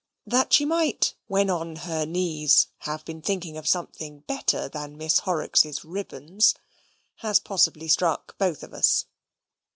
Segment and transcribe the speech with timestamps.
[0.25, 5.19] That she might, when on her knees, have been thinking of something better than Miss
[5.19, 6.55] Horrocks's ribbons,
[7.17, 9.05] has possibly struck both of us.